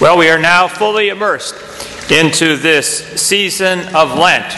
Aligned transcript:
Well, 0.00 0.18
we 0.18 0.28
are 0.28 0.40
now 0.40 0.66
fully 0.66 1.08
immersed 1.08 1.54
into 2.10 2.56
this 2.56 2.98
season 3.22 3.78
of 3.94 4.18
Lent. 4.18 4.50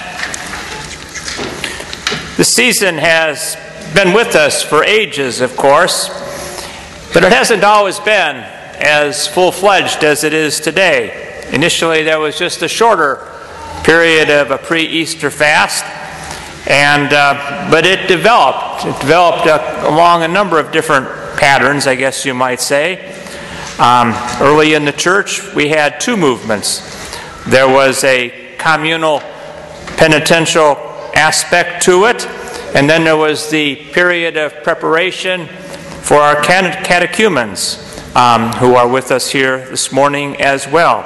The 2.38 2.44
season 2.44 2.96
has 2.96 3.54
been 3.94 4.14
with 4.14 4.34
us 4.34 4.62
for 4.62 4.82
ages, 4.82 5.42
of 5.42 5.54
course, 5.54 6.08
but 7.12 7.22
it 7.22 7.32
hasn't 7.32 7.64
always 7.64 8.00
been 8.00 8.36
as 8.80 9.28
full 9.28 9.52
fledged 9.52 10.04
as 10.04 10.24
it 10.24 10.32
is 10.32 10.58
today. 10.58 11.44
Initially, 11.52 12.02
there 12.02 12.18
was 12.18 12.38
just 12.38 12.62
a 12.62 12.68
shorter 12.68 13.30
period 13.84 14.30
of 14.30 14.50
a 14.50 14.56
pre 14.56 14.84
Easter 14.84 15.30
fast, 15.30 15.84
and, 16.66 17.12
uh, 17.12 17.68
but 17.70 17.84
it 17.84 18.08
developed. 18.08 18.86
It 18.86 18.98
developed 19.00 19.46
uh, 19.46 19.82
along 19.86 20.22
a 20.22 20.28
number 20.28 20.58
of 20.58 20.72
different 20.72 21.06
patterns, 21.38 21.86
I 21.86 21.94
guess 21.94 22.24
you 22.24 22.32
might 22.32 22.60
say. 22.60 23.15
Um, 23.78 24.14
early 24.40 24.72
in 24.72 24.86
the 24.86 24.92
church, 24.92 25.52
we 25.54 25.68
had 25.68 26.00
two 26.00 26.16
movements. 26.16 26.80
There 27.46 27.68
was 27.68 28.02
a 28.04 28.56
communal 28.56 29.20
penitential 29.98 30.76
aspect 31.14 31.82
to 31.82 32.06
it, 32.06 32.26
and 32.74 32.88
then 32.88 33.04
there 33.04 33.18
was 33.18 33.50
the 33.50 33.76
period 33.92 34.38
of 34.38 34.62
preparation 34.62 35.46
for 36.00 36.16
our 36.16 36.36
catechumens 36.42 37.76
um, 38.16 38.50
who 38.52 38.76
are 38.76 38.88
with 38.88 39.12
us 39.12 39.30
here 39.30 39.58
this 39.68 39.92
morning 39.92 40.40
as 40.40 40.66
well. 40.66 41.02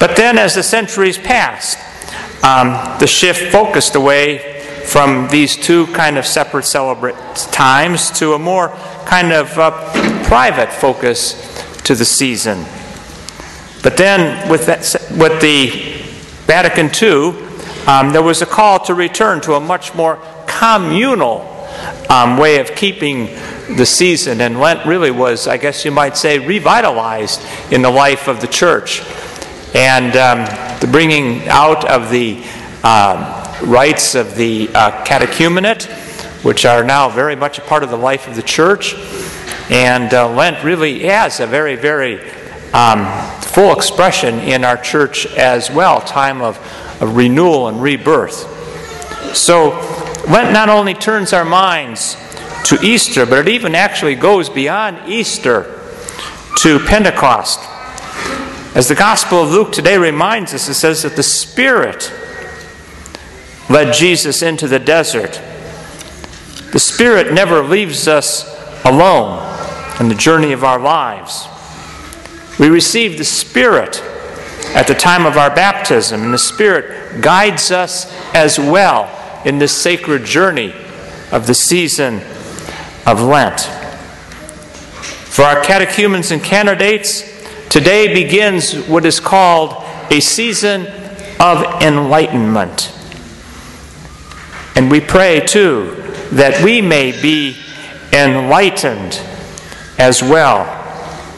But 0.00 0.16
then, 0.16 0.38
as 0.38 0.56
the 0.56 0.64
centuries 0.64 1.18
passed, 1.18 1.78
um, 2.44 2.98
the 2.98 3.06
shift 3.06 3.52
focused 3.52 3.94
away 3.94 4.56
from 4.86 5.28
these 5.28 5.56
two 5.56 5.86
kind 5.88 6.18
of 6.18 6.26
separate 6.26 6.64
celebrate 6.64 7.14
times 7.52 8.10
to 8.18 8.34
a 8.34 8.38
more 8.38 8.70
kind 9.04 9.32
of 9.32 9.56
uh, 9.56 9.70
private 10.26 10.72
focus 10.72 11.34
to 11.84 11.94
the 11.94 12.04
season. 12.04 12.64
But 13.82 13.96
then, 13.96 14.50
with, 14.50 14.66
that, 14.66 14.80
with 15.16 15.40
the 15.40 15.68
Vatican 16.46 16.90
II, 17.00 17.46
um, 17.86 18.12
there 18.12 18.22
was 18.22 18.42
a 18.42 18.46
call 18.46 18.80
to 18.86 18.94
return 18.94 19.40
to 19.42 19.54
a 19.54 19.60
much 19.60 19.94
more 19.94 20.18
communal 20.48 21.52
um, 22.10 22.36
way 22.36 22.58
of 22.58 22.74
keeping 22.74 23.26
the 23.76 23.86
season. 23.86 24.40
And 24.40 24.58
Lent 24.58 24.84
really 24.84 25.12
was, 25.12 25.46
I 25.46 25.56
guess 25.56 25.84
you 25.84 25.92
might 25.92 26.16
say, 26.16 26.40
revitalized 26.40 27.40
in 27.70 27.82
the 27.82 27.90
life 27.90 28.26
of 28.26 28.40
the 28.40 28.48
church. 28.48 29.02
And 29.74 30.16
um, 30.16 30.80
the 30.80 30.88
bringing 30.90 31.46
out 31.48 31.84
of 31.84 32.10
the 32.10 32.42
uh, 32.82 33.62
rites 33.64 34.16
of 34.16 34.34
the 34.34 34.68
uh, 34.74 35.04
catechumenate, 35.04 35.86
which 36.44 36.64
are 36.64 36.82
now 36.82 37.08
very 37.08 37.36
much 37.36 37.58
a 37.58 37.62
part 37.62 37.84
of 37.84 37.90
the 37.90 37.96
life 37.96 38.26
of 38.26 38.34
the 38.34 38.42
church. 38.42 38.94
And 39.70 40.14
uh, 40.14 40.28
Lent 40.30 40.62
really 40.62 41.00
has 41.00 41.40
a 41.40 41.46
very, 41.46 41.74
very 41.74 42.20
um, 42.72 43.06
full 43.40 43.72
expression 43.72 44.38
in 44.38 44.64
our 44.64 44.76
church 44.76 45.26
as 45.34 45.70
well, 45.70 46.00
time 46.00 46.40
of, 46.40 46.58
of 47.02 47.16
renewal 47.16 47.68
and 47.68 47.82
rebirth. 47.82 48.54
So, 49.34 49.70
Lent 50.28 50.52
not 50.52 50.68
only 50.68 50.94
turns 50.94 51.32
our 51.32 51.44
minds 51.44 52.16
to 52.64 52.78
Easter, 52.80 53.26
but 53.26 53.46
it 53.46 53.48
even 53.48 53.74
actually 53.74 54.14
goes 54.14 54.48
beyond 54.48 55.08
Easter 55.08 55.80
to 56.58 56.78
Pentecost. 56.80 57.60
As 58.76 58.88
the 58.88 58.94
Gospel 58.94 59.42
of 59.42 59.50
Luke 59.50 59.72
today 59.72 59.96
reminds 59.96 60.52
us, 60.52 60.68
it 60.68 60.74
says 60.74 61.02
that 61.02 61.16
the 61.16 61.22
Spirit 61.22 62.12
led 63.68 63.94
Jesus 63.94 64.42
into 64.42 64.68
the 64.68 64.78
desert. 64.78 65.40
The 66.72 66.78
Spirit 66.78 67.32
never 67.32 67.62
leaves 67.62 68.06
us 68.06 68.44
alone 68.84 69.45
in 70.00 70.08
the 70.08 70.14
journey 70.14 70.52
of 70.52 70.64
our 70.64 70.78
lives. 70.78 71.48
We 72.58 72.68
receive 72.68 73.18
the 73.18 73.24
Spirit 73.24 74.02
at 74.74 74.86
the 74.86 74.94
time 74.94 75.26
of 75.26 75.36
our 75.36 75.54
baptism, 75.54 76.22
and 76.22 76.34
the 76.34 76.38
Spirit 76.38 77.20
guides 77.20 77.70
us 77.70 78.12
as 78.34 78.58
well 78.58 79.10
in 79.44 79.58
this 79.58 79.72
sacred 79.72 80.24
journey 80.24 80.74
of 81.32 81.46
the 81.46 81.54
season 81.54 82.20
of 83.06 83.20
Lent. 83.22 83.60
For 85.30 85.42
our 85.42 85.62
catechumens 85.62 86.30
and 86.30 86.42
candidates, 86.42 87.22
today 87.68 88.12
begins 88.12 88.74
what 88.86 89.04
is 89.04 89.20
called 89.20 89.82
a 90.10 90.20
season 90.20 90.86
of 91.38 91.82
enlightenment. 91.82 92.92
And 94.74 94.90
we 94.90 95.00
pray 95.00 95.40
too 95.40 95.94
that 96.32 96.62
we 96.62 96.80
may 96.80 97.12
be 97.20 97.56
enlightened 98.12 99.20
as 99.98 100.22
well. 100.22 100.64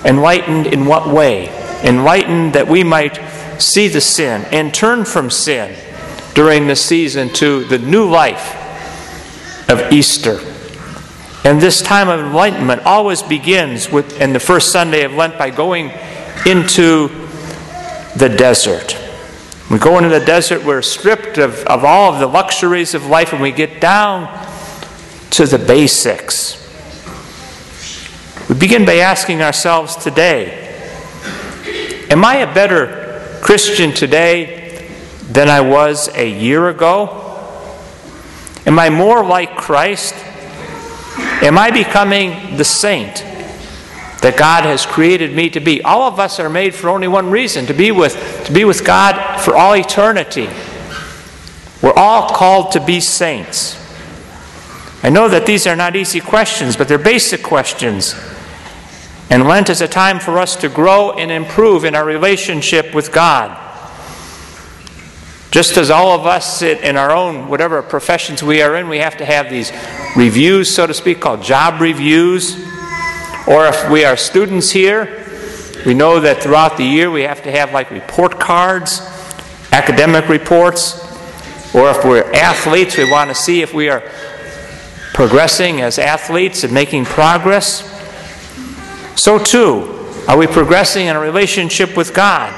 Enlightened 0.04 0.66
in 0.66 0.86
what 0.86 1.08
way? 1.08 1.48
Enlightened 1.84 2.54
that 2.54 2.68
we 2.68 2.84
might 2.84 3.16
see 3.60 3.88
the 3.88 4.00
sin 4.00 4.44
and 4.52 4.72
turn 4.72 5.04
from 5.04 5.30
sin 5.30 5.74
during 6.34 6.66
the 6.66 6.76
season 6.76 7.28
to 7.30 7.64
the 7.64 7.78
new 7.78 8.08
life 8.08 8.54
of 9.68 9.92
Easter. 9.92 10.38
And 11.44 11.60
this 11.60 11.82
time 11.82 12.08
of 12.08 12.20
enlightenment 12.20 12.82
always 12.82 13.22
begins 13.22 13.90
with, 13.90 14.20
in 14.20 14.32
the 14.32 14.40
first 14.40 14.70
Sunday 14.70 15.04
of 15.04 15.14
Lent 15.14 15.38
by 15.38 15.50
going 15.50 15.90
into 16.46 17.08
the 18.16 18.28
desert. 18.28 18.96
We 19.70 19.78
go 19.78 19.98
into 19.98 20.10
the 20.10 20.24
desert, 20.24 20.64
we're 20.64 20.82
stripped 20.82 21.38
of, 21.38 21.64
of 21.66 21.84
all 21.84 22.12
of 22.12 22.20
the 22.20 22.26
luxuries 22.26 22.94
of 22.94 23.06
life, 23.06 23.32
and 23.32 23.42
we 23.42 23.52
get 23.52 23.80
down 23.80 24.26
to 25.30 25.46
the 25.46 25.58
basics. 25.58 26.67
We 28.48 28.54
begin 28.54 28.86
by 28.86 28.96
asking 28.96 29.42
ourselves 29.42 29.94
today 29.94 30.64
Am 32.08 32.24
I 32.24 32.36
a 32.36 32.54
better 32.54 33.38
Christian 33.42 33.92
today 33.92 34.88
than 35.30 35.50
I 35.50 35.60
was 35.60 36.08
a 36.14 36.26
year 36.26 36.70
ago? 36.70 37.24
Am 38.64 38.78
I 38.78 38.88
more 38.88 39.22
like 39.22 39.54
Christ? 39.56 40.14
Am 41.42 41.58
I 41.58 41.70
becoming 41.70 42.56
the 42.56 42.64
saint 42.64 43.16
that 44.22 44.36
God 44.38 44.64
has 44.64 44.86
created 44.86 45.34
me 45.34 45.50
to 45.50 45.60
be? 45.60 45.82
All 45.82 46.04
of 46.04 46.18
us 46.18 46.40
are 46.40 46.48
made 46.48 46.74
for 46.74 46.88
only 46.88 47.06
one 47.06 47.30
reason 47.30 47.66
to 47.66 47.74
be 47.74 47.92
with, 47.92 48.46
to 48.46 48.52
be 48.52 48.64
with 48.64 48.82
God 48.82 49.42
for 49.42 49.56
all 49.56 49.76
eternity. 49.76 50.48
We're 51.82 51.92
all 51.92 52.30
called 52.30 52.72
to 52.72 52.80
be 52.80 53.00
saints. 53.00 53.76
I 55.02 55.10
know 55.10 55.28
that 55.28 55.44
these 55.44 55.66
are 55.66 55.76
not 55.76 55.96
easy 55.96 56.20
questions, 56.20 56.78
but 56.78 56.88
they're 56.88 56.96
basic 56.96 57.42
questions. 57.42 58.14
And 59.30 59.46
Lent 59.46 59.68
is 59.68 59.82
a 59.82 59.88
time 59.88 60.20
for 60.20 60.38
us 60.38 60.56
to 60.56 60.68
grow 60.68 61.12
and 61.12 61.30
improve 61.30 61.84
in 61.84 61.94
our 61.94 62.04
relationship 62.04 62.94
with 62.94 63.12
God. 63.12 63.56
Just 65.50 65.76
as 65.76 65.90
all 65.90 66.18
of 66.18 66.26
us 66.26 66.58
sit 66.58 66.82
in 66.82 66.96
our 66.96 67.10
own, 67.10 67.48
whatever 67.48 67.82
professions 67.82 68.42
we 68.42 68.62
are 68.62 68.76
in, 68.76 68.88
we 68.88 68.98
have 68.98 69.16
to 69.18 69.24
have 69.24 69.50
these 69.50 69.72
reviews, 70.16 70.74
so 70.74 70.86
to 70.86 70.94
speak, 70.94 71.20
called 71.20 71.42
job 71.42 71.80
reviews. 71.80 72.54
Or 73.46 73.66
if 73.66 73.90
we 73.90 74.04
are 74.04 74.16
students 74.16 74.70
here, 74.70 75.24
we 75.86 75.94
know 75.94 76.20
that 76.20 76.42
throughout 76.42 76.76
the 76.76 76.84
year 76.84 77.10
we 77.10 77.22
have 77.22 77.42
to 77.44 77.50
have 77.50 77.72
like 77.72 77.90
report 77.90 78.38
cards, 78.38 79.00
academic 79.72 80.28
reports. 80.28 81.04
Or 81.74 81.90
if 81.90 82.04
we're 82.04 82.30
athletes, 82.32 82.96
we 82.96 83.10
want 83.10 83.30
to 83.30 83.34
see 83.34 83.62
if 83.62 83.72
we 83.72 83.88
are 83.88 84.02
progressing 85.14 85.80
as 85.80 85.98
athletes 85.98 86.62
and 86.64 86.72
making 86.72 87.04
progress. 87.04 87.97
So, 89.18 89.36
too, 89.36 90.12
are 90.28 90.38
we 90.38 90.46
progressing 90.46 91.08
in 91.08 91.16
a 91.16 91.18
relationship 91.18 91.96
with 91.96 92.14
God? 92.14 92.54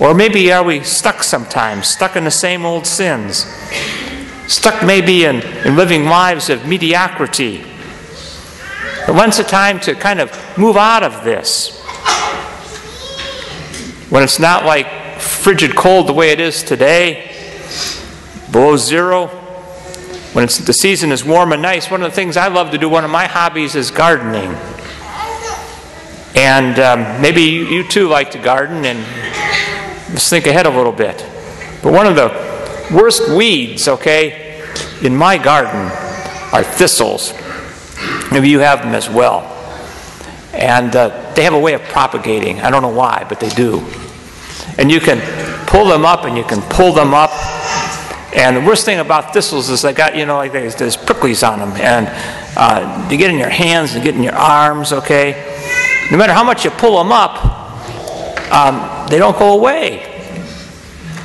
Or 0.00 0.14
maybe 0.14 0.50
are 0.50 0.64
we 0.64 0.82
stuck 0.82 1.22
sometimes, 1.22 1.86
stuck 1.86 2.16
in 2.16 2.24
the 2.24 2.30
same 2.30 2.64
old 2.64 2.86
sins? 2.86 3.44
Stuck 4.46 4.82
maybe 4.82 5.26
in, 5.26 5.42
in 5.66 5.76
living 5.76 6.06
lives 6.06 6.48
of 6.48 6.66
mediocrity? 6.66 7.58
But 9.06 9.16
when's 9.16 9.36
the 9.36 9.44
time 9.44 9.80
to 9.80 9.94
kind 9.94 10.18
of 10.18 10.32
move 10.56 10.78
out 10.78 11.02
of 11.02 11.24
this? 11.24 11.78
When 14.08 14.22
it's 14.22 14.38
not 14.38 14.64
like 14.64 15.20
frigid 15.20 15.76
cold 15.76 16.06
the 16.06 16.14
way 16.14 16.30
it 16.30 16.40
is 16.40 16.62
today, 16.62 17.30
below 18.50 18.78
zero, 18.78 19.26
when 20.32 20.46
the 20.46 20.72
season 20.72 21.12
is 21.12 21.22
warm 21.22 21.52
and 21.52 21.60
nice, 21.60 21.90
one 21.90 22.02
of 22.02 22.10
the 22.10 22.14
things 22.14 22.38
I 22.38 22.48
love 22.48 22.70
to 22.70 22.78
do, 22.78 22.88
one 22.88 23.04
of 23.04 23.10
my 23.10 23.26
hobbies 23.26 23.74
is 23.74 23.90
gardening. 23.90 24.56
And 26.34 26.78
um, 26.78 27.20
maybe 27.20 27.42
you, 27.42 27.86
too 27.86 28.08
like 28.08 28.30
to 28.32 28.38
garden, 28.38 28.84
and 28.84 28.98
let's 30.12 30.28
think 30.28 30.46
ahead 30.46 30.66
a 30.66 30.70
little 30.70 30.92
bit. 30.92 31.18
But 31.82 31.92
one 31.92 32.06
of 32.06 32.14
the 32.14 32.28
worst 32.94 33.28
weeds, 33.30 33.88
okay, 33.88 34.62
in 35.02 35.16
my 35.16 35.38
garden 35.38 35.90
are 36.52 36.62
thistles. 36.62 37.32
Maybe 38.30 38.48
you 38.48 38.60
have 38.60 38.80
them 38.82 38.94
as 38.94 39.08
well. 39.10 39.42
And 40.52 40.94
uh, 40.94 41.32
they 41.34 41.42
have 41.42 41.54
a 41.54 41.58
way 41.58 41.74
of 41.74 41.82
propagating. 41.82 42.60
I 42.60 42.70
don't 42.70 42.82
know 42.82 42.88
why, 42.88 43.26
but 43.28 43.40
they 43.40 43.48
do. 43.50 43.86
And 44.78 44.90
you 44.90 45.00
can 45.00 45.20
pull 45.66 45.86
them 45.86 46.04
up 46.04 46.24
and 46.24 46.36
you 46.36 46.44
can 46.44 46.60
pull 46.62 46.92
them 46.92 47.12
up 47.14 47.30
and 48.32 48.56
the 48.56 48.60
worst 48.60 48.84
thing 48.84 49.00
about 49.00 49.32
thistles 49.32 49.70
is 49.70 49.82
they 49.82 49.92
got, 49.92 50.16
you 50.16 50.24
know, 50.24 50.36
like 50.36 50.52
there's, 50.52 50.76
there's 50.76 50.96
pricklies 50.96 51.46
on 51.48 51.58
them. 51.58 51.72
And 51.80 52.06
uh, 52.56 53.08
they 53.08 53.16
get 53.16 53.30
in 53.30 53.38
your 53.38 53.48
hands 53.48 53.94
and 53.94 54.04
get 54.04 54.14
in 54.14 54.22
your 54.22 54.36
arms, 54.36 54.92
okay? 54.92 55.49
No 56.10 56.16
matter 56.16 56.32
how 56.32 56.44
much 56.44 56.64
you 56.64 56.70
pull 56.70 56.98
them 56.98 57.12
up, 57.12 57.44
um, 58.52 59.08
they 59.08 59.18
don't 59.18 59.38
go 59.38 59.58
away. 59.58 60.06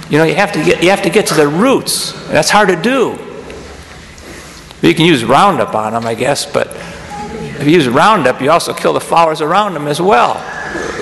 You 0.10 0.20
know, 0.20 0.24
you 0.24 0.36
have 0.36 0.52
to 0.52 0.64
get 0.64 0.84
you 0.84 0.92
have 0.92 1.02
to 1.02 1.10
get 1.10 1.28
to 1.28 1.34
the 1.34 1.48
roots. 1.48 2.14
That's 2.28 2.50
hard 2.50 2.70
to 2.70 2.76
do. 2.76 3.18
You 4.82 4.94
can 4.94 5.06
use 5.06 5.26
Roundup 5.26 5.74
on 5.74 5.94
them, 5.94 6.06
I 6.06 6.14
guess, 6.14 6.46
but 6.46 6.68
if 6.68 7.66
you 7.66 7.74
use 7.74 7.88
Roundup, 7.88 8.42
you 8.42 8.52
also 8.52 8.74
kill 8.74 8.94
the 8.94 9.00
flowers 9.00 9.42
around 9.42 9.74
them 9.74 9.88
as 9.88 10.00
well. 10.00 10.36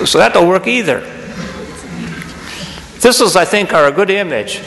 So 0.06 0.18
that 0.18 0.32
don't 0.32 0.48
work 0.48 0.66
either. 0.66 1.00
Thistles, 3.00 3.36
I 3.36 3.44
think, 3.44 3.74
are 3.74 3.86
a 3.86 3.92
good 3.92 4.08
image 4.08 4.60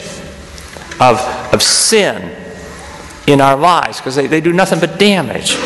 of, 1.00 1.18
of 1.52 1.62
sin 1.62 2.36
in 3.26 3.40
our 3.40 3.56
lives 3.56 3.98
because 3.98 4.14
they, 4.14 4.28
they 4.28 4.40
do 4.40 4.52
nothing 4.52 4.78
but 4.78 4.98
damage. 4.98 5.56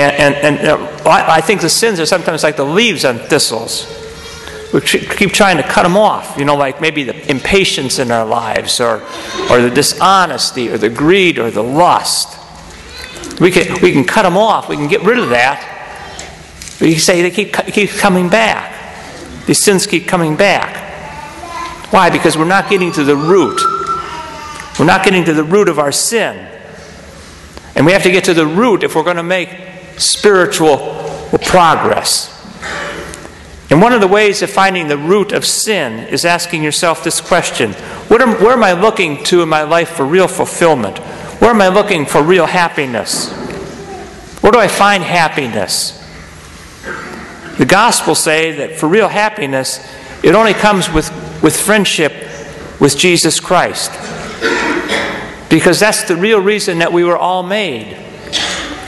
And, 0.00 0.34
and, 0.34 0.58
and 0.58 0.82
I 1.06 1.40
think 1.40 1.60
the 1.60 1.68
sins 1.68 2.00
are 2.00 2.06
sometimes 2.06 2.42
like 2.42 2.56
the 2.56 2.64
leaves 2.64 3.04
on 3.04 3.18
thistles 3.18 4.00
we 4.72 4.80
keep 4.80 5.32
trying 5.32 5.56
to 5.56 5.62
cut 5.62 5.82
them 5.82 5.96
off. 5.96 6.36
You 6.38 6.44
know, 6.44 6.56
like 6.56 6.80
maybe 6.80 7.02
the 7.02 7.30
impatience 7.30 7.98
in 7.98 8.10
our 8.10 8.24
lives, 8.24 8.80
or, 8.80 9.02
or 9.50 9.60
the 9.60 9.70
dishonesty, 9.72 10.68
or 10.68 10.78
the 10.78 10.88
greed, 10.88 11.38
or 11.38 11.50
the 11.50 11.62
lust. 11.62 12.38
We 13.40 13.50
can, 13.50 13.80
we 13.82 13.92
can 13.92 14.04
cut 14.04 14.22
them 14.22 14.36
off. 14.36 14.68
We 14.68 14.76
can 14.76 14.88
get 14.88 15.02
rid 15.02 15.18
of 15.18 15.30
that. 15.30 15.66
But 16.78 16.88
you 16.88 16.98
say 16.98 17.22
they 17.22 17.30
keep, 17.30 17.52
keep 17.52 17.90
coming 17.90 18.28
back. 18.28 18.76
These 19.46 19.62
sins 19.62 19.86
keep 19.86 20.06
coming 20.06 20.36
back. 20.36 20.88
Why? 21.92 22.10
Because 22.10 22.36
we're 22.36 22.44
not 22.44 22.70
getting 22.70 22.92
to 22.92 23.02
the 23.02 23.16
root. 23.16 23.60
We're 24.78 24.86
not 24.86 25.04
getting 25.04 25.24
to 25.24 25.34
the 25.34 25.44
root 25.44 25.68
of 25.68 25.78
our 25.78 25.90
sin. 25.90 26.46
And 27.74 27.84
we 27.84 27.92
have 27.92 28.04
to 28.04 28.10
get 28.10 28.24
to 28.24 28.34
the 28.34 28.46
root 28.46 28.84
if 28.84 28.94
we're 28.94 29.02
going 29.02 29.16
to 29.16 29.22
make 29.22 29.48
spiritual 30.00 30.78
progress. 31.42 32.36
And 33.70 33.80
one 33.80 33.92
of 33.92 34.00
the 34.00 34.08
ways 34.08 34.42
of 34.42 34.50
finding 34.50 34.88
the 34.88 34.98
root 34.98 35.30
of 35.30 35.44
sin 35.44 36.08
is 36.08 36.24
asking 36.24 36.64
yourself 36.64 37.04
this 37.04 37.20
question 37.20 37.74
am, 37.74 38.32
Where 38.42 38.52
am 38.52 38.64
I 38.64 38.72
looking 38.72 39.22
to 39.24 39.42
in 39.42 39.48
my 39.48 39.62
life 39.62 39.90
for 39.90 40.04
real 40.04 40.26
fulfillment? 40.26 40.98
Where 41.38 41.50
am 41.50 41.60
I 41.62 41.68
looking 41.68 42.04
for 42.04 42.22
real 42.22 42.46
happiness? 42.46 43.30
Where 44.40 44.52
do 44.52 44.58
I 44.58 44.68
find 44.68 45.04
happiness? 45.04 45.96
The 47.58 47.66
Gospels 47.66 48.18
say 48.18 48.52
that 48.52 48.76
for 48.76 48.88
real 48.88 49.08
happiness, 49.08 49.86
it 50.24 50.34
only 50.34 50.54
comes 50.54 50.90
with, 50.90 51.10
with 51.42 51.56
friendship 51.56 52.12
with 52.80 52.96
Jesus 52.96 53.38
Christ. 53.38 53.90
Because 55.50 55.78
that's 55.78 56.04
the 56.04 56.16
real 56.16 56.40
reason 56.40 56.78
that 56.78 56.92
we 56.92 57.04
were 57.04 57.18
all 57.18 57.42
made 57.42 57.99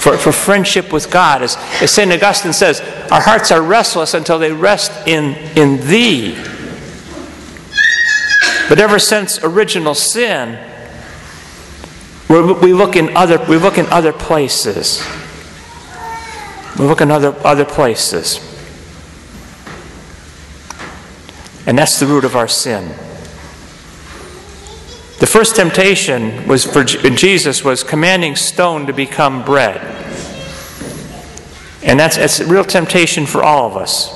for, 0.02 0.18
for 0.18 0.32
friendship 0.32 0.92
with 0.92 1.12
God. 1.12 1.42
As, 1.42 1.56
as 1.80 1.92
St. 1.92 2.10
Augustine 2.10 2.52
says, 2.52 2.80
our 3.12 3.20
hearts 3.20 3.52
are 3.52 3.62
restless 3.62 4.14
until 4.14 4.36
they 4.36 4.50
rest 4.50 4.90
in, 5.06 5.36
in 5.56 5.86
Thee. 5.86 6.34
But 8.68 8.80
ever 8.80 8.98
since 8.98 9.38
original 9.44 9.94
sin, 9.94 10.58
we 12.28 12.72
look 12.72 12.96
in 12.96 13.16
other, 13.16 13.44
we 13.48 13.58
look 13.58 13.78
in 13.78 13.86
other 13.86 14.12
places. 14.12 15.06
We 16.76 16.86
look 16.86 17.00
in 17.00 17.12
other, 17.12 17.36
other 17.46 17.64
places. 17.64 18.40
And 21.64 21.78
that's 21.78 22.00
the 22.00 22.06
root 22.06 22.24
of 22.24 22.34
our 22.34 22.48
sin. 22.48 22.92
The 25.22 25.28
first 25.28 25.54
temptation 25.54 26.48
was 26.48 26.64
for 26.64 26.82
Jesus 26.82 27.62
was 27.62 27.84
commanding 27.84 28.34
stone 28.34 28.86
to 28.86 28.92
become 28.92 29.44
bread. 29.44 29.80
And 31.84 32.00
that's 32.00 32.16
it's 32.16 32.40
a 32.40 32.46
real 32.46 32.64
temptation 32.64 33.26
for 33.26 33.40
all 33.40 33.70
of 33.70 33.76
us. 33.76 34.10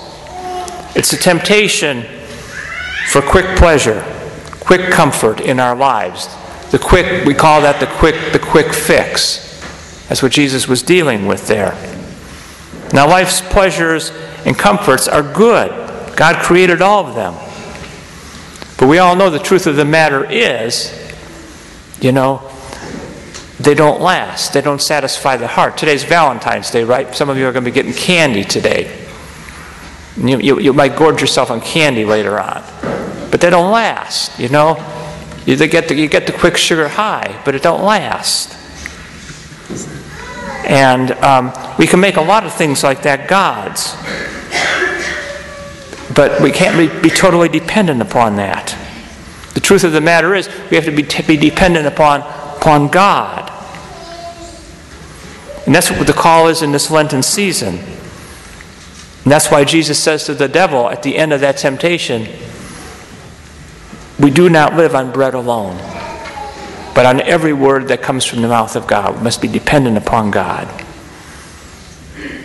It's 0.96 1.12
a 1.12 1.16
temptation 1.16 2.02
for 3.10 3.22
quick 3.22 3.56
pleasure, 3.56 4.02
quick 4.58 4.90
comfort 4.90 5.40
in 5.40 5.60
our 5.60 5.76
lives. 5.76 6.26
The 6.72 6.80
quick 6.80 7.24
we 7.24 7.34
call 7.34 7.60
that 7.60 7.78
the 7.78 7.86
quick 7.86 8.32
the 8.32 8.40
quick 8.40 8.74
fix. 8.74 9.62
That's 10.08 10.24
what 10.24 10.32
Jesus 10.32 10.66
was 10.66 10.82
dealing 10.82 11.28
with 11.28 11.46
there. 11.46 11.70
Now 12.92 13.08
life's 13.08 13.40
pleasures 13.42 14.10
and 14.44 14.58
comforts 14.58 15.06
are 15.06 15.22
good. 15.22 15.70
God 16.16 16.42
created 16.42 16.82
all 16.82 17.06
of 17.06 17.14
them. 17.14 17.45
But 18.78 18.88
we 18.88 18.98
all 18.98 19.16
know 19.16 19.30
the 19.30 19.38
truth 19.38 19.66
of 19.66 19.76
the 19.76 19.84
matter 19.84 20.24
is, 20.30 20.92
you 22.00 22.12
know, 22.12 22.50
they 23.58 23.74
don't 23.74 24.00
last. 24.02 24.52
They 24.52 24.60
don't 24.60 24.82
satisfy 24.82 25.38
the 25.38 25.46
heart. 25.46 25.78
Today's 25.78 26.04
Valentine's 26.04 26.70
Day, 26.70 26.84
right? 26.84 27.14
Some 27.14 27.30
of 27.30 27.38
you 27.38 27.46
are 27.46 27.52
going 27.52 27.64
to 27.64 27.70
be 27.70 27.74
getting 27.74 27.94
candy 27.94 28.44
today. 28.44 29.06
You, 30.18 30.38
you, 30.38 30.60
you 30.60 30.72
might 30.72 30.96
gorge 30.96 31.20
yourself 31.20 31.50
on 31.50 31.60
candy 31.60 32.04
later 32.04 32.38
on. 32.38 32.62
But 33.30 33.40
they 33.40 33.50
don't 33.50 33.72
last, 33.72 34.38
you 34.38 34.50
know? 34.50 34.76
You, 35.46 35.56
get 35.68 35.88
the, 35.88 35.94
you 35.94 36.08
get 36.08 36.26
the 36.26 36.32
quick 36.32 36.56
sugar 36.56 36.88
high, 36.88 37.40
but 37.44 37.54
it 37.54 37.62
don't 37.62 37.82
last. 37.82 38.54
And 40.66 41.12
um, 41.12 41.52
we 41.78 41.86
can 41.86 42.00
make 42.00 42.16
a 42.16 42.22
lot 42.22 42.44
of 42.44 42.52
things 42.52 42.82
like 42.82 43.02
that 43.02 43.28
gods. 43.28 43.94
But 46.16 46.40
we 46.40 46.50
can't 46.50 47.02
be, 47.02 47.10
totally 47.10 47.50
dependent 47.50 48.00
upon 48.00 48.36
that. 48.36 48.74
The 49.52 49.60
truth 49.60 49.84
of 49.84 49.92
the 49.92 50.00
matter 50.00 50.34
is, 50.34 50.48
we 50.70 50.76
have 50.76 50.86
to 50.86 50.90
be, 50.90 51.02
be 51.02 51.36
dependent 51.36 51.86
upon, 51.86 52.22
upon 52.56 52.88
God. 52.88 53.52
And 55.66 55.74
that's 55.74 55.90
what 55.90 56.06
the 56.06 56.14
call 56.14 56.48
is 56.48 56.62
in 56.62 56.72
this 56.72 56.90
Lenten 56.90 57.22
season. 57.22 57.74
And 57.76 59.32
that's 59.32 59.50
why 59.50 59.64
Jesus 59.64 60.02
says 60.02 60.24
to 60.24 60.34
the 60.34 60.48
devil 60.48 60.88
at 60.88 61.02
the 61.02 61.18
end 61.18 61.34
of 61.34 61.40
that 61.40 61.58
temptation, 61.58 62.26
We 64.18 64.30
do 64.30 64.48
not 64.48 64.74
live 64.74 64.94
on 64.94 65.12
bread 65.12 65.34
alone, 65.34 65.76
but 66.94 67.04
on 67.04 67.20
every 67.20 67.52
word 67.52 67.88
that 67.88 68.00
comes 68.00 68.24
from 68.24 68.40
the 68.40 68.48
mouth 68.48 68.74
of 68.74 68.86
God. 68.86 69.16
We 69.16 69.22
must 69.22 69.42
be 69.42 69.48
dependent 69.48 69.98
upon 69.98 70.30
God. 70.30 70.85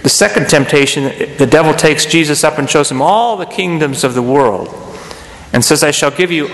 The 0.03 0.09
second 0.09 0.49
temptation, 0.49 1.03
the 1.37 1.47
devil 1.47 1.73
takes 1.73 2.05
Jesus 2.05 2.43
up 2.43 2.57
and 2.57 2.69
shows 2.69 2.89
him 2.89 3.01
all 3.01 3.37
the 3.37 3.45
kingdoms 3.45 4.03
of 4.03 4.15
the 4.15 4.21
world 4.21 4.69
and 5.53 5.63
says, 5.63 5.83
I 5.83 5.91
shall 5.91 6.11
give 6.11 6.31
you 6.31 6.49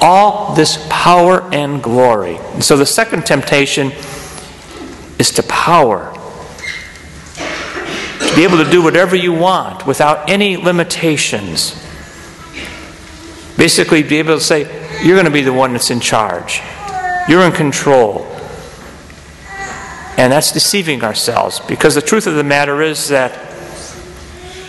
all 0.00 0.54
this 0.54 0.86
power 0.88 1.42
and 1.52 1.82
glory. 1.82 2.36
And 2.36 2.64
so 2.64 2.76
the 2.76 2.86
second 2.86 3.26
temptation 3.26 3.92
is 5.18 5.30
to 5.32 5.42
power. 5.42 6.12
To 7.34 8.34
be 8.34 8.44
able 8.44 8.62
to 8.62 8.70
do 8.70 8.82
whatever 8.82 9.16
you 9.16 9.32
want 9.32 9.86
without 9.86 10.30
any 10.30 10.56
limitations. 10.56 11.82
Basically, 13.56 14.02
be 14.02 14.18
able 14.18 14.38
to 14.38 14.44
say, 14.44 14.62
You're 15.04 15.16
going 15.16 15.26
to 15.26 15.30
be 15.30 15.42
the 15.42 15.52
one 15.52 15.72
that's 15.72 15.90
in 15.90 16.00
charge, 16.00 16.60
you're 17.28 17.42
in 17.42 17.52
control. 17.52 18.35
And 20.16 20.32
that's 20.32 20.52
deceiving 20.52 21.02
ourselves 21.02 21.60
because 21.60 21.94
the 21.94 22.02
truth 22.02 22.26
of 22.26 22.36
the 22.36 22.44
matter 22.44 22.80
is 22.80 23.08
that, 23.08 23.32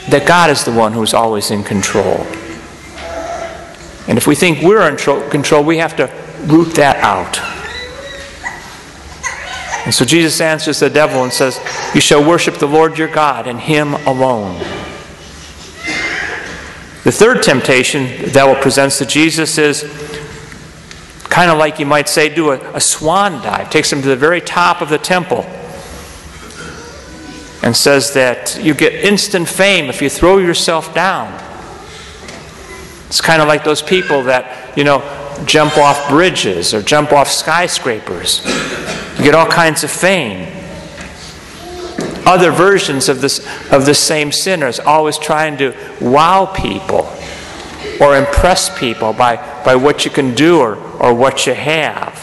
that 0.10 0.28
God 0.28 0.50
is 0.50 0.66
the 0.66 0.74
one 0.74 0.92
who's 0.92 1.14
always 1.14 1.52
in 1.52 1.64
control. 1.64 2.26
And 4.08 4.18
if 4.18 4.28
we 4.28 4.36
think 4.36 4.62
we're 4.62 4.90
in 4.90 4.98
control, 5.30 5.64
we 5.64 5.78
have 5.78 5.96
to 5.98 6.12
root 6.46 6.76
that 6.76 6.98
out. 6.98 7.40
And 9.86 9.94
so 9.94 10.04
Jesus 10.04 10.42
answers 10.42 10.82
the 10.82 10.90
devil 10.90 11.24
and 11.24 11.32
says, 11.32 11.62
You 11.96 12.02
shall 12.02 12.28
worship 12.28 12.56
the 12.56 12.68
Lord 12.68 12.98
your 12.98 13.08
God 13.08 13.48
and 13.48 13.58
him 13.58 13.94
alone. 13.94 14.60
The 17.06 17.12
third 17.14 17.42
temptation 17.42 18.22
the 18.22 18.32
devil 18.32 18.56
presents 18.56 18.98
to 18.98 19.06
Jesus 19.06 19.58
is 19.58 19.84
kind 21.38 21.52
of 21.52 21.60
like 21.60 21.78
you 21.78 21.86
might 21.86 22.10
say, 22.10 22.34
do 22.34 22.50
a, 22.50 22.58
a 22.74 22.82
swan 22.82 23.34
dive, 23.44 23.70
takes 23.70 23.94
him 23.94 24.02
to 24.02 24.08
the 24.08 24.16
very 24.16 24.42
top 24.42 24.82
of 24.82 24.90
the 24.90 24.98
temple 24.98 25.44
and 27.62 27.78
says 27.78 28.16
that 28.16 28.60
you 28.60 28.74
get 28.74 28.92
instant 29.06 29.48
fame 29.48 29.88
if 29.88 30.02
you 30.02 30.10
throw 30.10 30.40
yourself 30.40 30.96
down. 30.96 31.32
It's 33.06 33.22
kind 33.22 33.40
of 33.40 33.48
like 33.48 33.64
those 33.64 33.84
people 33.84 34.24
that, 34.24 34.76
you 34.76 34.84
know, 34.84 35.04
jump 35.46 35.78
off 35.78 36.10
bridges 36.10 36.74
or 36.74 36.82
jump 36.82 37.12
off 37.12 37.28
skyscrapers. 37.28 38.44
You 39.20 39.24
get 39.24 39.36
all 39.36 39.46
kinds 39.46 39.84
of 39.84 39.92
fame. 39.92 40.52
Other 42.26 42.50
versions 42.50 43.10
of 43.10 43.22
this 43.22 43.46
of 43.72 43.86
the 43.86 43.94
same 43.94 44.32
sinners 44.32 44.80
always 44.80 45.20
trying 45.20 45.58
to 45.58 45.76
wow 46.02 46.48
people 46.48 47.04
or 48.02 48.18
impress 48.18 48.78
people 48.78 49.14
by, 49.14 49.36
by 49.64 49.76
what 49.76 50.06
you 50.06 50.12
can 50.12 50.36
do 50.36 50.60
or, 50.60 50.76
or 51.02 51.14
what 51.14 51.46
you 51.46 51.54
have. 51.54 52.14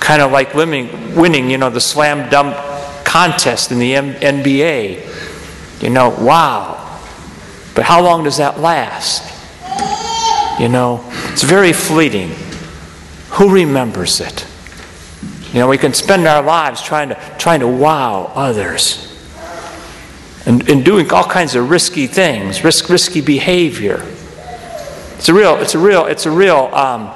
Kind 0.00 0.20
of 0.22 0.32
like 0.32 0.54
winning, 0.54 1.14
winning, 1.14 1.50
you 1.50 1.58
know, 1.58 1.70
the 1.70 1.80
slam 1.80 2.28
dunk 2.28 2.56
contest 3.04 3.70
in 3.70 3.78
the 3.78 3.94
M- 3.94 4.14
NBA. 4.14 5.82
You 5.82 5.90
know, 5.90 6.10
wow. 6.10 7.00
But 7.74 7.84
how 7.84 8.02
long 8.02 8.24
does 8.24 8.36
that 8.38 8.60
last? 8.60 9.28
You 10.60 10.68
know, 10.68 11.04
it's 11.32 11.42
very 11.42 11.72
fleeting. 11.72 12.30
Who 13.30 13.52
remembers 13.52 14.20
it? 14.20 14.46
You 15.52 15.60
know, 15.60 15.68
we 15.68 15.78
can 15.78 15.92
spend 15.92 16.26
our 16.26 16.42
lives 16.42 16.82
trying 16.82 17.10
to, 17.10 17.34
trying 17.38 17.60
to 17.60 17.68
wow 17.68 18.32
others. 18.34 19.08
and, 20.46 20.68
and 20.68 20.84
doing 20.84 21.10
all 21.12 21.24
kinds 21.24 21.54
of 21.54 21.70
risky 21.70 22.06
things, 22.06 22.64
risk, 22.64 22.88
risky 22.88 23.20
behavior. 23.20 24.04
It's 25.22 25.28
a 25.28 25.34
real, 25.34 25.54
it's 25.58 25.76
a 25.76 25.78
real, 25.78 26.06
it's 26.06 26.26
a 26.26 26.32
real 26.32 26.68
um, 26.74 27.14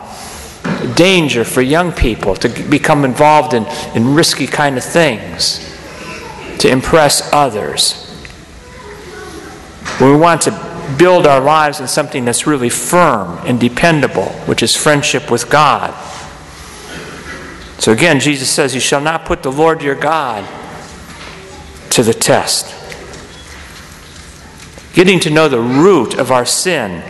danger 0.94 1.42
for 1.42 1.60
young 1.60 1.90
people 1.90 2.36
to 2.36 2.48
become 2.48 3.04
involved 3.04 3.52
in, 3.52 3.66
in 3.96 4.14
risky 4.14 4.46
kind 4.46 4.78
of 4.78 4.84
things, 4.84 5.58
to 6.60 6.68
impress 6.68 7.32
others. 7.32 8.08
We 10.00 10.14
want 10.14 10.42
to 10.42 10.52
build 10.96 11.26
our 11.26 11.40
lives 11.40 11.80
in 11.80 11.88
something 11.88 12.24
that's 12.24 12.46
really 12.46 12.68
firm 12.68 13.44
and 13.44 13.58
dependable, 13.58 14.28
which 14.46 14.62
is 14.62 14.76
friendship 14.76 15.28
with 15.28 15.50
God. 15.50 15.92
So 17.80 17.90
again, 17.90 18.20
Jesus 18.20 18.48
says, 18.48 18.72
You 18.72 18.80
shall 18.80 19.00
not 19.00 19.24
put 19.24 19.42
the 19.42 19.50
Lord 19.50 19.82
your 19.82 19.96
God 19.96 20.48
to 21.90 22.04
the 22.04 22.14
test. 22.14 22.72
Getting 24.94 25.18
to 25.18 25.28
know 25.28 25.48
the 25.48 25.58
root 25.58 26.14
of 26.14 26.30
our 26.30 26.46
sin 26.46 27.02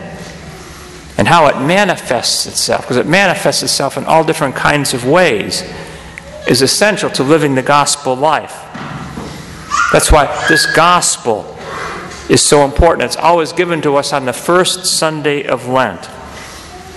and 1.17 1.27
how 1.27 1.47
it 1.47 1.59
manifests 1.59 2.45
itself, 2.45 2.81
because 2.81 2.97
it 2.97 3.07
manifests 3.07 3.63
itself 3.63 3.97
in 3.97 4.05
all 4.05 4.23
different 4.23 4.55
kinds 4.55 4.93
of 4.93 5.05
ways, 5.05 5.63
is 6.47 6.61
essential 6.61 7.09
to 7.09 7.23
living 7.23 7.55
the 7.55 7.63
gospel 7.63 8.15
life. 8.15 8.63
That's 9.91 10.11
why 10.11 10.25
this 10.47 10.65
gospel 10.75 11.57
is 12.29 12.45
so 12.45 12.63
important. 12.63 13.03
It's 13.03 13.17
always 13.17 13.51
given 13.51 13.81
to 13.81 13.95
us 13.95 14.13
on 14.13 14.25
the 14.25 14.33
first 14.33 14.85
Sunday 14.85 15.43
of 15.43 15.67
Lent. 15.67 16.01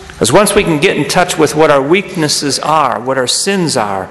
Because 0.08 0.32
once 0.32 0.54
we 0.54 0.64
can 0.64 0.80
get 0.80 0.96
in 0.96 1.08
touch 1.08 1.38
with 1.38 1.54
what 1.54 1.70
our 1.70 1.82
weaknesses 1.82 2.58
are, 2.58 3.00
what 3.00 3.16
our 3.16 3.26
sins 3.26 3.76
are, 3.76 4.06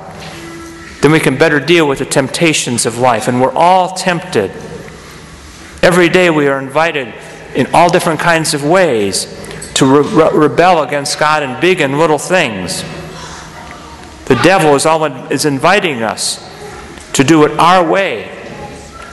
then 1.01 1.11
we 1.11 1.19
can 1.19 1.37
better 1.37 1.59
deal 1.59 1.87
with 1.87 1.99
the 1.99 2.05
temptations 2.05 2.85
of 2.85 2.97
life. 2.97 3.27
And 3.27 3.39
we're 3.39 3.53
all 3.53 3.93
tempted. 3.93 4.49
Every 5.83 6.09
day 6.09 6.29
we 6.29 6.47
are 6.47 6.59
invited 6.59 7.13
in 7.55 7.67
all 7.73 7.91
different 7.91 8.19
kinds 8.19 8.53
of 8.53 8.65
ways 8.65 9.38
to 9.79 9.85
re- 9.85 10.29
rebel 10.33 10.83
against 10.83 11.17
God 11.17 11.41
in 11.41 11.57
big 11.61 11.79
and 11.79 11.97
little 11.97 12.17
things. 12.17 12.81
The 14.25 14.35
devil 14.43 14.75
is, 14.75 14.85
all, 14.85 15.05
is 15.31 15.45
inviting 15.45 16.03
us 16.03 16.45
to 17.13 17.23
do 17.23 17.45
it 17.45 17.57
our 17.57 17.89
way 17.89 18.29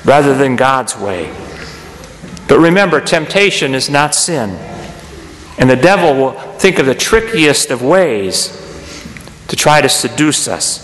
rather 0.05 0.37
than 0.37 0.57
God's 0.57 0.99
way. 0.99 1.33
But 2.49 2.59
remember, 2.59 3.01
temptation 3.01 3.77
is 3.77 3.89
not 3.89 4.13
sin. 4.13 4.51
And 5.57 5.71
the 5.71 5.77
devil 5.77 6.15
will 6.15 6.33
think 6.33 6.81
of 6.81 6.87
the 6.87 6.97
trickiest 6.97 7.71
of 7.71 7.81
ways 7.81 8.51
to 9.47 9.55
try 9.55 9.81
to 9.81 9.89
seduce 9.89 10.49
us. 10.49 10.83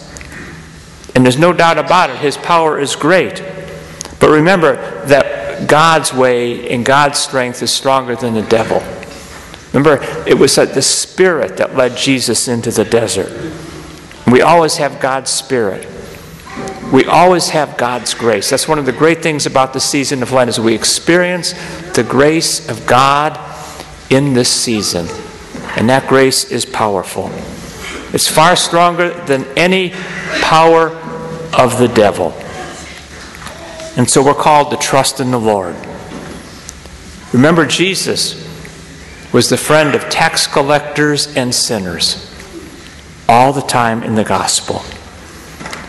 And 1.16 1.24
there's 1.24 1.38
no 1.38 1.52
doubt 1.52 1.78
about 1.78 2.08
it, 2.08 2.18
his 2.18 2.36
power 2.36 2.78
is 2.78 2.94
great. 2.94 3.42
But 4.20 4.30
remember 4.30 4.76
that 5.06 5.68
God's 5.68 6.14
way 6.14 6.70
and 6.70 6.84
God's 6.84 7.18
strength 7.18 7.62
is 7.62 7.72
stronger 7.72 8.14
than 8.14 8.34
the 8.34 8.42
devil. 8.42 8.80
Remember, 9.72 10.04
it 10.26 10.38
was 10.38 10.56
the 10.56 10.82
Spirit 10.82 11.56
that 11.56 11.74
led 11.74 11.96
Jesus 11.96 12.46
into 12.46 12.70
the 12.70 12.84
desert. 12.84 13.32
We 14.30 14.42
always 14.42 14.76
have 14.76 15.00
God's 15.00 15.30
Spirit. 15.30 15.88
We 16.92 17.06
always 17.06 17.48
have 17.50 17.78
God's 17.78 18.12
grace. 18.12 18.50
That's 18.50 18.68
one 18.68 18.78
of 18.78 18.84
the 18.84 18.92
great 18.92 19.22
things 19.22 19.46
about 19.46 19.72
the 19.72 19.80
season 19.80 20.22
of 20.22 20.30
Lent 20.30 20.50
is 20.50 20.60
we 20.60 20.74
experience 20.74 21.52
the 21.94 22.04
grace 22.06 22.68
of 22.68 22.86
God 22.86 23.40
in 24.10 24.34
this 24.34 24.50
season. 24.50 25.06
And 25.76 25.88
that 25.88 26.06
grace 26.06 26.50
is 26.50 26.66
powerful. 26.66 27.30
It's 28.14 28.28
far 28.28 28.56
stronger 28.56 29.14
than 29.24 29.46
any 29.56 29.94
power 30.42 30.90
of 31.58 31.78
the 31.78 31.88
devil. 31.88 32.32
And 33.96 34.08
so 34.08 34.22
we're 34.22 34.34
called 34.34 34.70
to 34.70 34.76
trust 34.76 35.18
in 35.18 35.30
the 35.30 35.40
Lord. 35.40 35.74
Remember, 37.32 37.64
Jesus 37.64 38.41
was 39.32 39.48
the 39.48 39.56
friend 39.56 39.94
of 39.94 40.08
tax 40.10 40.46
collectors 40.46 41.34
and 41.36 41.54
sinners 41.54 42.28
all 43.28 43.52
the 43.52 43.62
time 43.62 44.02
in 44.02 44.14
the 44.14 44.24
gospel. 44.24 44.82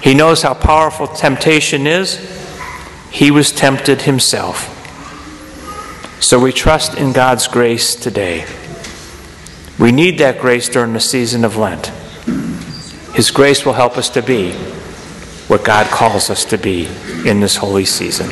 He 0.01 0.13
knows 0.13 0.41
how 0.41 0.53
powerful 0.53 1.07
temptation 1.07 1.85
is. 1.88 2.17
He 3.12 3.31
was 3.31 3.51
tempted 3.51 4.03
himself. 4.03 4.69
So 6.21 6.39
we 6.39 6.53
trust 6.53 6.97
in 6.97 7.12
God's 7.12 7.47
grace 7.47 7.95
today. 7.95 8.45
We 9.77 9.91
need 9.91 10.19
that 10.19 10.39
grace 10.39 10.69
during 10.69 10.93
the 10.93 11.00
season 11.00 11.43
of 11.43 11.57
Lent. 11.57 11.88
His 13.13 13.29
grace 13.29 13.65
will 13.65 13.73
help 13.73 13.97
us 13.97 14.09
to 14.12 14.21
be 14.21 14.53
what 15.47 15.65
God 15.65 15.88
calls 15.88 16.29
us 16.29 16.45
to 16.45 16.57
be 16.57 16.88
in 17.25 17.41
this 17.41 17.57
holy 17.57 17.85
season. 17.85 18.29